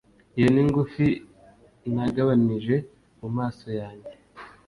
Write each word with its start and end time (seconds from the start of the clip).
Iyo 0.37 0.47
ni 0.53 0.63
ngufi 0.67 1.05
nagabanije 1.93 2.75
mu 3.19 3.29
maso 3.37 3.67
yanjye 3.79 4.11